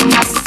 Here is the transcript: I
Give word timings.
I 0.00 0.37